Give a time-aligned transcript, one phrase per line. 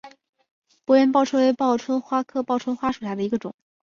[0.83, 3.53] 波缘报春为报春花科报春花属下的一个种。